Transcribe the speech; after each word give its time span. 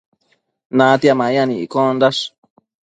natia 0.77 1.13
mayan 1.19 1.49
iccondash 1.65 2.21